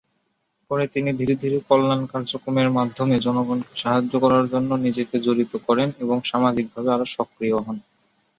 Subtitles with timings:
[0.71, 6.17] পরে তিনি ধীরে ধীরে, কল্যাণ কার্যক্রমের মাধ্যমে জনগণকে সাহায্য করার জন্য নিজেকে জড়িত করেন, এবং
[6.23, 7.77] সামাজিকভাবে আরো সক্রিয় হন।